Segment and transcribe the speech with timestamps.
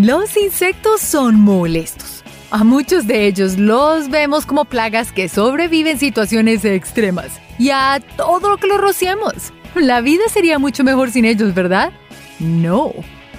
[0.00, 2.22] Los insectos son molestos.
[2.52, 8.00] A muchos de ellos los vemos como plagas que sobreviven en situaciones extremas y a
[8.16, 9.52] todo lo que los rociamos.
[9.74, 11.92] La vida sería mucho mejor sin ellos, ¿verdad?
[12.38, 12.92] No.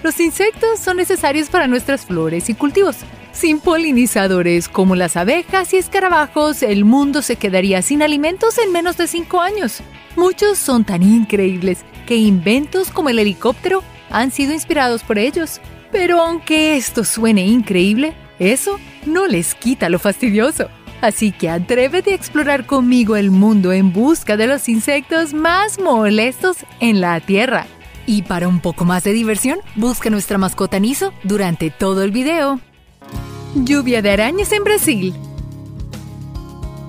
[0.04, 2.98] Los insectos son necesarios para nuestras flores y cultivos.
[3.32, 8.98] Sin polinizadores como las abejas y escarabajos, el mundo se quedaría sin alimentos en menos
[8.98, 9.80] de 5 años.
[10.18, 15.62] Muchos son tan increíbles que inventos como el helicóptero han sido inspirados por ellos.
[15.92, 20.68] Pero aunque esto suene increíble, eso no les quita lo fastidioso.
[21.02, 26.58] Así que atrévete a explorar conmigo el mundo en busca de los insectos más molestos
[26.80, 27.68] en la Tierra.
[28.06, 32.60] Y para un poco más de diversión, busca nuestra mascota Niso durante todo el video.
[33.56, 35.14] Lluvia de arañas en Brasil.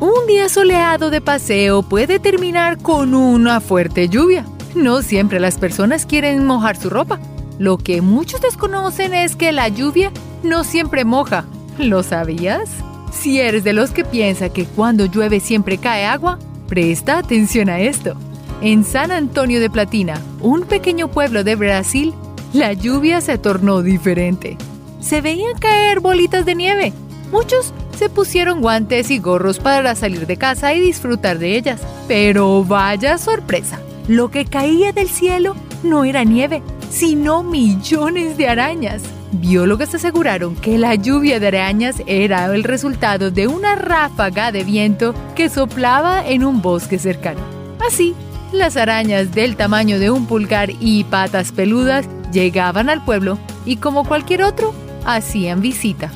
[0.01, 4.46] Un día soleado de paseo puede terminar con una fuerte lluvia.
[4.74, 7.20] No siempre las personas quieren mojar su ropa.
[7.60, 10.10] Lo que muchos desconocen es que la lluvia
[10.42, 11.45] no siempre moja.
[11.76, 12.71] ¿Lo sabías?
[13.12, 17.79] Si eres de los que piensa que cuando llueve siempre cae agua, presta atención a
[17.80, 18.16] esto.
[18.62, 22.15] En San Antonio de Platina, un pequeño pueblo de Brasil,
[22.54, 24.57] la lluvia se tornó diferente.
[25.01, 26.95] Se veían caer bolitas de nieve.
[27.30, 31.82] Muchos se pusieron guantes y gorros para salir de casa y disfrutar de ellas.
[32.09, 39.02] Pero vaya sorpresa, lo que caía del cielo no era nieve, sino millones de arañas.
[39.33, 45.15] Biólogos aseguraron que la lluvia de arañas era el resultado de una ráfaga de viento
[45.37, 47.41] que soplaba en un bosque cercano.
[47.87, 48.15] Así,
[48.52, 54.04] las arañas del tamaño de un pulgar y patas peludas llegaban al pueblo y como
[54.04, 54.75] cualquier otro,
[55.07, 56.10] hacían visita.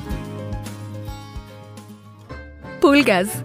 [2.80, 3.44] Pulgas.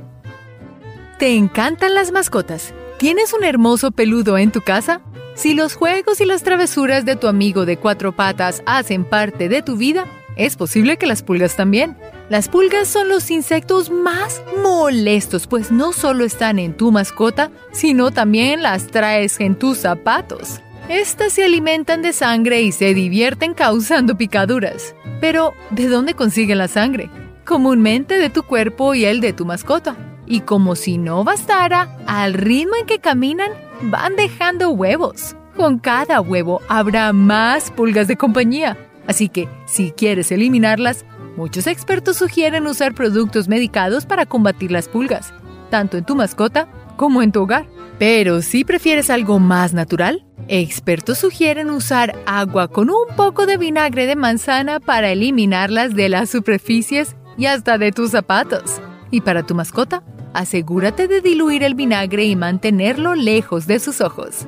[1.19, 2.73] ¿Te encantan las mascotas?
[2.97, 5.01] ¿Tienes un hermoso peludo en tu casa?
[5.39, 9.61] Si los juegos y las travesuras de tu amigo de cuatro patas hacen parte de
[9.61, 10.03] tu vida,
[10.35, 11.95] es posible que las pulgas también.
[12.27, 18.11] Las pulgas son los insectos más molestos, pues no solo están en tu mascota, sino
[18.11, 20.59] también las traes en tus zapatos.
[20.89, 24.93] Estas se alimentan de sangre y se divierten causando picaduras.
[25.21, 27.09] Pero, ¿de dónde consiguen la sangre?
[27.45, 29.95] Comúnmente de tu cuerpo y el de tu mascota.
[30.29, 33.51] Y como si no bastara, al ritmo en que caminan,
[33.81, 35.35] van dejando huevos.
[35.57, 38.77] Con cada huevo habrá más pulgas de compañía.
[39.07, 41.03] Así que, si quieres eliminarlas,
[41.35, 45.33] muchos expertos sugieren usar productos medicados para combatir las pulgas,
[45.71, 47.65] tanto en tu mascota como en tu hogar.
[47.97, 54.05] Pero si prefieres algo más natural, expertos sugieren usar agua con un poco de vinagre
[54.05, 58.79] de manzana para eliminarlas de las superficies y hasta de tus zapatos.
[59.11, 60.03] Y para tu mascota,
[60.33, 64.47] asegúrate de diluir el vinagre y mantenerlo lejos de sus ojos.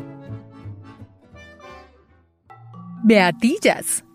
[3.04, 4.06] Beatillas.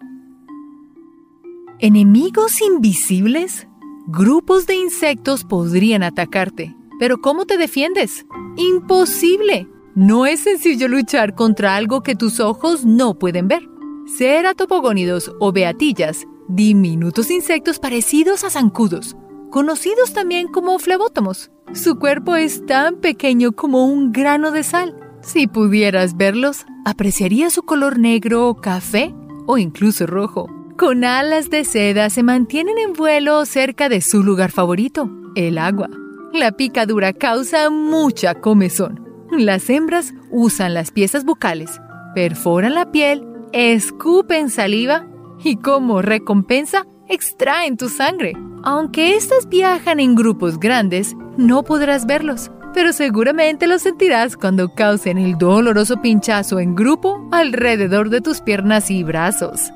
[1.79, 3.67] ¿Enemigos invisibles?
[4.07, 8.25] Grupos de insectos podrían atacarte, pero ¿cómo te defiendes?
[8.57, 9.69] ¡Imposible!
[9.97, 13.69] No es sencillo luchar contra algo que tus ojos no pueden ver.
[14.07, 19.17] Ceratopogónidos o beatillas, diminutos insectos parecidos a zancudos,
[19.51, 21.51] conocidos también como flebótomos.
[21.75, 24.95] Su cuerpo es tan pequeño como un grano de sal.
[25.21, 29.15] Si pudieras verlos, apreciarías su color negro, café
[29.47, 30.49] o incluso rojo.
[30.79, 35.89] Con alas de seda se mantienen en vuelo cerca de su lugar favorito, el agua.
[36.33, 39.05] La picadura causa mucha comezón.
[39.31, 41.81] Las hembras usan las piezas bucales,
[42.15, 45.07] perforan la piel, escupen saliva
[45.43, 48.35] y como recompensa extraen tu sangre.
[48.63, 55.19] Aunque estas viajan en grupos grandes, no podrás verlos, pero seguramente los sentirás cuando causen
[55.19, 59.73] el doloroso pinchazo en grupo alrededor de tus piernas y brazos.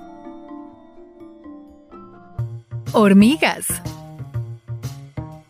[2.92, 3.66] Hormigas.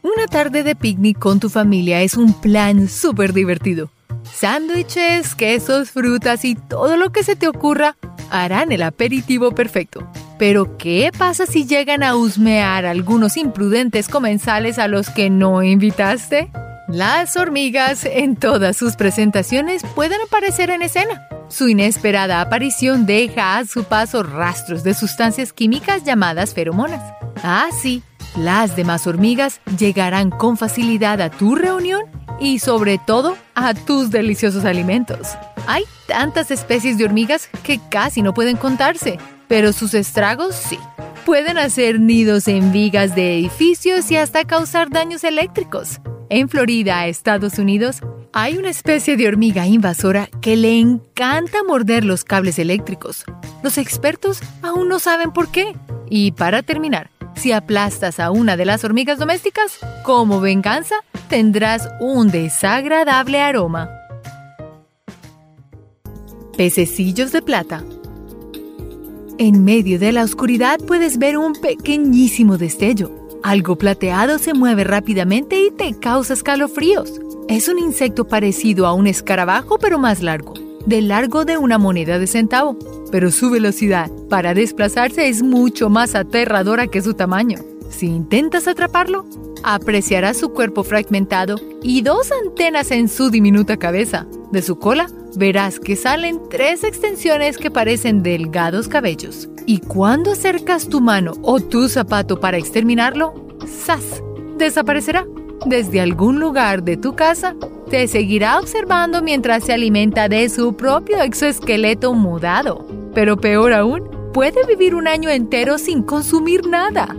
[0.02, 3.90] Una tarde de picnic con tu familia es un plan súper divertido.
[4.34, 7.96] Sándwiches, quesos, frutas y todo lo que se te ocurra
[8.30, 10.08] harán el aperitivo perfecto.
[10.38, 16.50] Pero, ¿qué pasa si llegan a husmear algunos imprudentes comensales a los que no invitaste?
[16.88, 21.28] Las hormigas en todas sus presentaciones pueden aparecer en escena.
[21.48, 27.02] Su inesperada aparición deja a su paso rastros de sustancias químicas llamadas feromonas.
[27.42, 28.02] Ah, sí,
[28.36, 32.02] las demás hormigas llegarán con facilidad a tu reunión
[32.40, 35.28] y sobre todo a tus deliciosos alimentos.
[35.66, 39.18] Hay tantas especies de hormigas que casi no pueden contarse.
[39.46, 40.78] Pero sus estragos sí.
[41.26, 46.00] Pueden hacer nidos en vigas de edificios y hasta causar daños eléctricos.
[46.28, 48.00] En Florida, Estados Unidos,
[48.32, 53.24] hay una especie de hormiga invasora que le encanta morder los cables eléctricos.
[53.62, 55.74] Los expertos aún no saben por qué
[56.08, 60.96] Y para terminar, si aplastas a una de las hormigas domésticas, como venganza,
[61.30, 63.88] tendrás un desagradable aroma.
[66.56, 67.84] Pececillos de plata.
[69.38, 73.12] En medio de la oscuridad puedes ver un pequeñísimo destello.
[73.44, 77.20] Algo plateado se mueve rápidamente y te causa escalofríos.
[77.48, 80.54] Es un insecto parecido a un escarabajo pero más largo,
[80.84, 82.76] del largo de una moneda de centavo,
[83.12, 87.60] pero su velocidad para desplazarse es mucho más aterradora que su tamaño.
[87.88, 89.24] Si intentas atraparlo,
[89.62, 94.26] apreciarás su cuerpo fragmentado y dos antenas en su diminuta cabeza.
[94.52, 99.48] De su cola verás que salen tres extensiones que parecen delgados cabellos.
[99.66, 103.34] Y cuando acercas tu mano o tu zapato para exterminarlo,
[103.66, 104.22] ¡zas!
[104.56, 105.26] desaparecerá.
[105.66, 107.54] Desde algún lugar de tu casa,
[107.90, 112.86] te seguirá observando mientras se alimenta de su propio exoesqueleto mudado.
[113.14, 117.16] Pero peor aún, puede vivir un año entero sin consumir nada.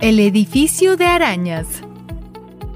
[0.00, 1.66] El edificio de arañas.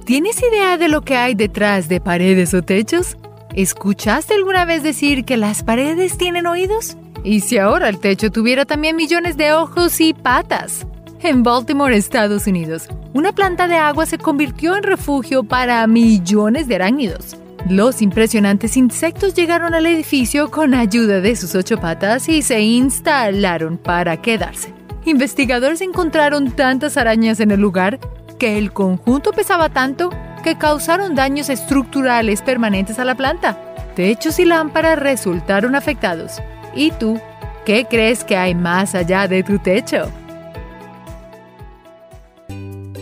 [0.04, 3.16] ¿Tienes idea de lo que hay detrás de paredes o techos?
[3.54, 6.98] ¿Escuchaste alguna vez decir que las paredes tienen oídos?
[7.24, 10.86] ¿Y si ahora el techo tuviera también millones de ojos y patas?
[11.22, 16.74] En Baltimore, Estados Unidos, una planta de agua se convirtió en refugio para millones de
[16.74, 17.38] arácnidos.
[17.70, 23.78] Los impresionantes insectos llegaron al edificio con ayuda de sus ocho patas y se instalaron
[23.78, 24.83] para quedarse.
[25.06, 27.98] Investigadores encontraron tantas arañas en el lugar
[28.38, 30.10] que el conjunto pesaba tanto
[30.42, 33.58] que causaron daños estructurales permanentes a la planta.
[33.94, 36.40] Techos y lámparas resultaron afectados.
[36.74, 37.20] ¿Y tú?
[37.64, 40.10] ¿Qué crees que hay más allá de tu techo?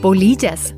[0.00, 0.74] Polillas.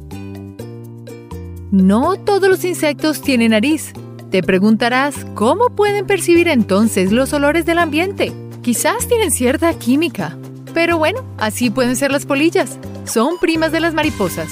[1.70, 3.92] No todos los insectos tienen nariz.
[4.30, 8.32] Te preguntarás, ¿cómo pueden percibir entonces los olores del ambiente?
[8.62, 10.36] Quizás tienen cierta química.
[10.74, 12.78] Pero bueno, así pueden ser las polillas.
[13.06, 14.48] Son primas de las mariposas.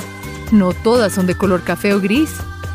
[0.53, 2.31] No todas son de color café o gris.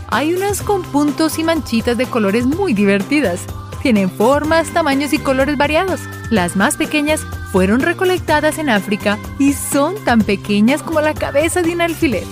[0.09, 3.41] Hay unas con puntos y manchitas de colores muy divertidas.
[3.81, 6.01] Tienen formas, tamaños y colores variados.
[6.29, 7.21] Las más pequeñas
[7.51, 12.23] fueron recolectadas en África y son tan pequeñas como la cabeza de un alfiler.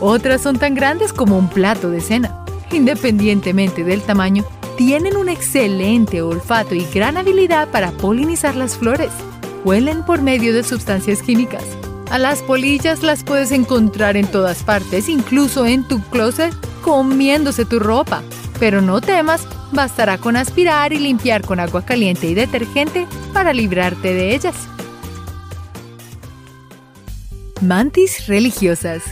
[0.00, 2.44] Otras son tan grandes como un plato de cena.
[2.70, 4.44] Independientemente del tamaño,
[4.76, 9.10] tienen un excelente olfato y gran habilidad para polinizar las flores.
[9.64, 11.64] Huelen por medio de sustancias químicas.
[12.10, 16.52] A las polillas las puedes encontrar en todas partes, incluso en tu closet,
[16.82, 18.22] comiéndose tu ropa.
[18.58, 24.14] Pero no temas, bastará con aspirar y limpiar con agua caliente y detergente para librarte
[24.14, 24.54] de ellas.
[27.60, 29.02] Mantis religiosas.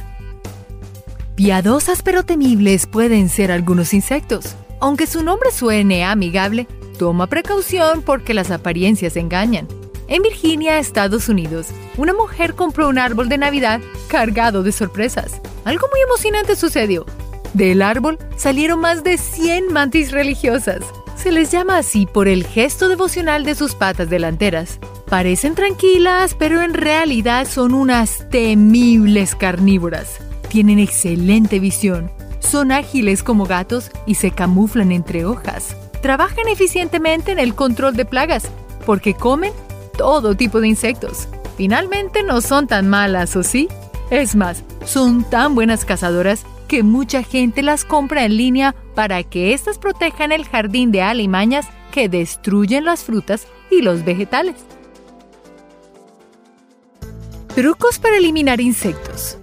[1.37, 4.57] Piadosas pero temibles pueden ser algunos insectos.
[4.81, 6.67] Aunque su nombre suene amigable,
[6.99, 9.69] toma precaución porque las apariencias engañan.
[10.09, 11.67] En Virginia, Estados Unidos,
[11.99, 15.39] una mujer compró un árbol de Navidad cargado de sorpresas.
[15.67, 17.05] Algo muy emocionante sucedió.
[17.53, 20.81] Del árbol salieron más de 100 mantis religiosas.
[21.15, 24.79] Se les llama así por el gesto devocional de sus patas delanteras.
[25.11, 30.21] Parecen tranquilas, pero en realidad son unas temibles carnívoras.
[30.49, 35.77] Tienen excelente visión, son ágiles como gatos y se camuflan entre hojas.
[36.01, 38.49] Trabajan eficientemente en el control de plagas,
[38.87, 39.53] porque comen
[39.99, 41.29] todo tipo de insectos.
[41.59, 43.69] Finalmente no son tan malas, ¿o sí?
[44.11, 49.53] Es más, son tan buenas cazadoras que mucha gente las compra en línea para que
[49.53, 54.55] éstas protejan el jardín de alimañas que destruyen las frutas y los vegetales.
[57.55, 59.37] Trucos para eliminar insectos.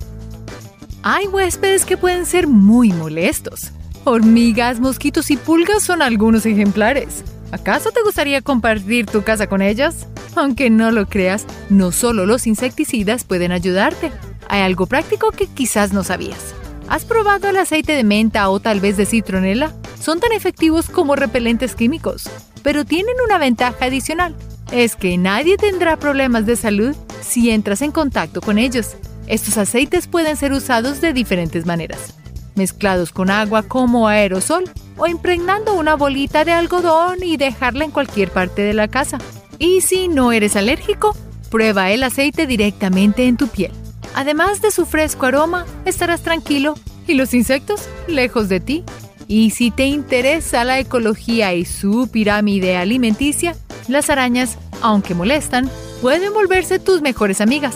[1.04, 3.72] Hay huéspedes que pueden ser muy molestos.
[4.06, 7.24] Hormigas, mosquitos y pulgas son algunos ejemplares.
[7.52, 10.08] ¿Acaso te gustaría compartir tu casa con ellos?
[10.36, 14.12] Aunque no lo creas, no solo los insecticidas pueden ayudarte.
[14.50, 16.54] Hay algo práctico que quizás no sabías.
[16.88, 19.74] ¿Has probado el aceite de menta o tal vez de citronela?
[20.00, 22.30] Son tan efectivos como repelentes químicos,
[22.62, 24.36] pero tienen una ventaja adicional.
[24.72, 28.96] Es que nadie tendrá problemas de salud si entras en contacto con ellos.
[29.28, 32.14] Estos aceites pueden ser usados de diferentes maneras.
[32.56, 34.66] Mezclados con agua como aerosol
[34.98, 39.18] o impregnando una bolita de algodón y dejarla en cualquier parte de la casa.
[39.60, 41.16] Y si no eres alérgico,
[41.50, 43.72] prueba el aceite directamente en tu piel.
[44.14, 46.75] Además de su fresco aroma, estarás tranquilo
[47.08, 48.84] y los insectos lejos de ti.
[49.28, 53.56] Y si te interesa la ecología y su pirámide alimenticia,
[53.88, 55.70] las arañas, aunque molestan,
[56.02, 57.75] pueden volverse tus mejores amigas.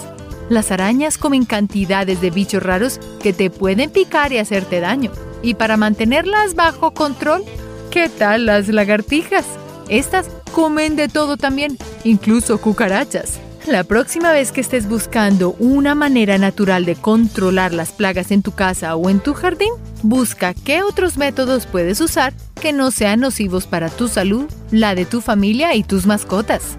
[0.49, 5.11] Las arañas comen cantidades de bichos raros que te pueden picar y hacerte daño.
[5.41, 7.43] Y para mantenerlas bajo control,
[7.91, 9.45] ¿qué tal las lagartijas?
[9.87, 13.39] Estas comen de todo también, incluso cucarachas.
[13.67, 18.51] La próxima vez que estés buscando una manera natural de controlar las plagas en tu
[18.51, 23.67] casa o en tu jardín, busca qué otros métodos puedes usar que no sean nocivos
[23.67, 26.77] para tu salud, la de tu familia y tus mascotas.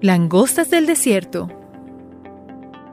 [0.00, 1.48] Langostas del desierto.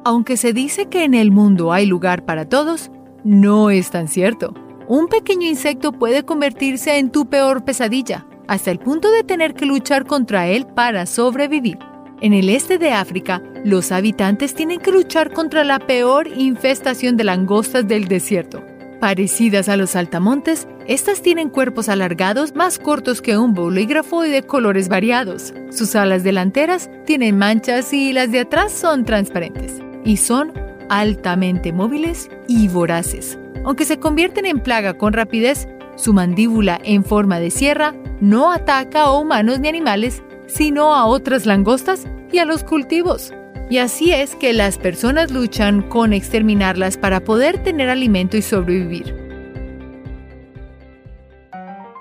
[0.03, 2.89] Aunque se dice que en el mundo hay lugar para todos,
[3.23, 4.55] no es tan cierto.
[4.87, 9.67] Un pequeño insecto puede convertirse en tu peor pesadilla, hasta el punto de tener que
[9.67, 11.77] luchar contra él para sobrevivir.
[12.19, 17.23] En el este de África, los habitantes tienen que luchar contra la peor infestación de
[17.23, 18.63] langostas del desierto.
[18.99, 24.43] Parecidas a los saltamontes, estas tienen cuerpos alargados más cortos que un bolígrafo y de
[24.43, 25.53] colores variados.
[25.71, 29.81] Sus alas delanteras tienen manchas y las de atrás son transparentes.
[30.03, 30.53] Y son
[30.89, 33.37] altamente móviles y voraces.
[33.63, 39.03] Aunque se convierten en plaga con rapidez, su mandíbula en forma de sierra no ataca
[39.03, 43.33] a humanos ni animales, sino a otras langostas y a los cultivos.
[43.69, 49.15] Y así es que las personas luchan con exterminarlas para poder tener alimento y sobrevivir.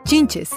[0.04, 0.50] Chinches.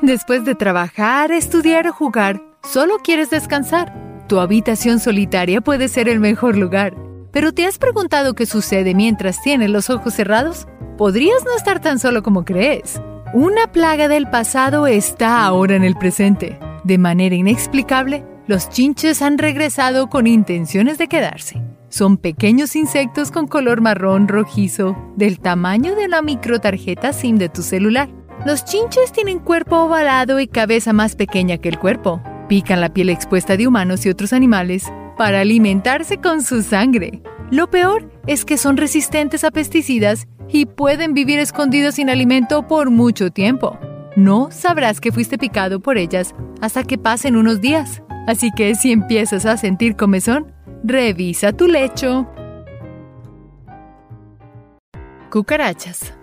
[0.00, 4.07] Después de trabajar, estudiar o jugar, solo quieres descansar.
[4.28, 6.94] Tu habitación solitaria puede ser el mejor lugar.
[7.32, 10.68] Pero ¿te has preguntado qué sucede mientras tienes los ojos cerrados?
[10.98, 13.00] Podrías no estar tan solo como crees.
[13.32, 16.58] Una plaga del pasado está ahora en el presente.
[16.84, 21.62] De manera inexplicable, los chinches han regresado con intenciones de quedarse.
[21.88, 27.62] Son pequeños insectos con color marrón rojizo, del tamaño de la microtarjeta SIM de tu
[27.62, 28.10] celular.
[28.44, 32.20] Los chinches tienen cuerpo ovalado y cabeza más pequeña que el cuerpo.
[32.48, 37.22] Pican la piel expuesta de humanos y otros animales para alimentarse con su sangre.
[37.50, 42.90] Lo peor es que son resistentes a pesticidas y pueden vivir escondidos sin alimento por
[42.90, 43.78] mucho tiempo.
[44.16, 48.02] No sabrás que fuiste picado por ellas hasta que pasen unos días.
[48.26, 50.52] Así que si empiezas a sentir comezón,
[50.82, 52.26] revisa tu lecho.
[55.30, 56.14] Cucarachas.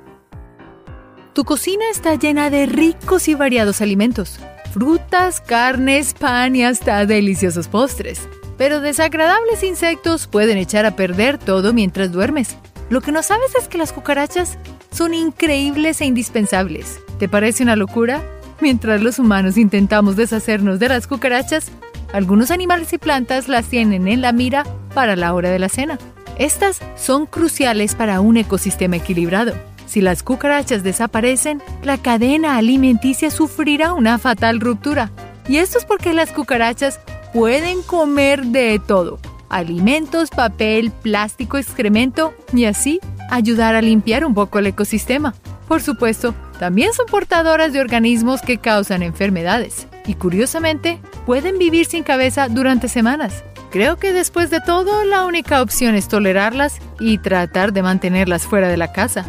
[1.34, 4.39] Tu cocina está llena de ricos y variados alimentos.
[4.75, 8.27] Frutas, carnes, pan y hasta deliciosos postres.
[8.58, 12.58] Pero desagradables insectos pueden echar a perder todo mientras duermes.
[12.89, 14.58] Lo que no sabes es que las cucarachas
[14.91, 17.00] son increíbles e indispensables.
[17.20, 18.22] ¿Te parece una locura?
[18.60, 21.72] Mientras los humanos intentamos deshacernos de las cucarachas,
[22.12, 25.98] algunos animales y plantas las tienen en la mira para la hora de la cena.
[26.38, 29.53] Estas son cruciales para un ecosistema equilibrado.
[29.86, 35.12] Si las cucarachas desaparecen, la cadena alimenticia sufrirá una fatal ruptura.
[35.48, 37.00] Y esto es porque las cucarachas
[37.34, 39.20] pueden comer de todo.
[39.50, 43.00] Alimentos, papel, plástico, excremento y así
[43.30, 45.36] ayudar a limpiar un poco el ecosistema.
[45.68, 52.04] Por supuesto, también son portadoras de organismos que causan enfermedades y curiosamente pueden vivir sin
[52.04, 53.44] cabeza durante semanas.
[53.72, 58.70] Creo que después de todo la única opción es tolerarlas y tratar de mantenerlas fuera
[58.70, 59.25] de la casa.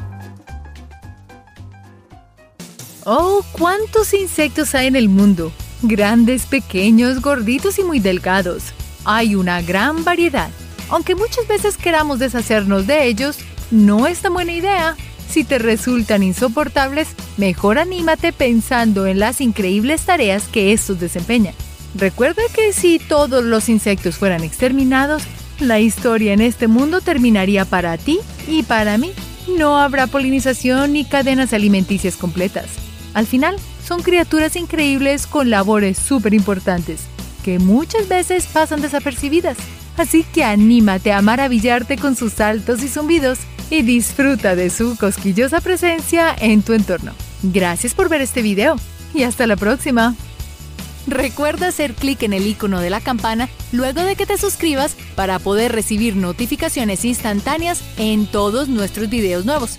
[3.08, 5.52] Oh, cuántos insectos hay en el mundo.
[5.82, 8.64] Grandes, pequeños, gorditos y muy delgados.
[9.04, 10.50] Hay una gran variedad.
[10.88, 13.38] Aunque muchas veces queramos deshacernos de ellos,
[13.70, 14.96] no es tan buena idea
[15.28, 21.54] si te resultan insoportables, mejor anímate pensando en las increíbles tareas que estos desempeñan.
[21.94, 25.22] Recuerda que si todos los insectos fueran exterminados,
[25.60, 29.12] la historia en este mundo terminaría para ti y para mí.
[29.56, 32.85] No habrá polinización ni cadenas alimenticias completas.
[33.16, 37.00] Al final, son criaturas increíbles con labores súper importantes,
[37.42, 39.56] que muchas veces pasan desapercibidas.
[39.96, 43.38] Así que anímate a maravillarte con sus saltos y zumbidos
[43.70, 47.12] y disfruta de su cosquillosa presencia en tu entorno.
[47.42, 48.76] Gracias por ver este video
[49.14, 50.14] y hasta la próxima.
[51.06, 55.38] Recuerda hacer clic en el icono de la campana luego de que te suscribas para
[55.38, 59.78] poder recibir notificaciones instantáneas en todos nuestros videos nuevos.